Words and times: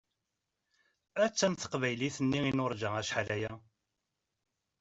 Attan 1.25 1.53
teqbaylit-nni 1.55 2.39
i 2.49 2.51
nuṛǧa 2.53 2.89
acḥal 2.99 3.29
aya! 3.35 3.53